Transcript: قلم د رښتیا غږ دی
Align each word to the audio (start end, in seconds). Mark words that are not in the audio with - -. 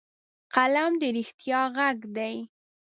قلم 0.53 0.91
د 1.01 1.03
رښتیا 1.17 1.61
غږ 1.75 1.97
دی 2.15 2.35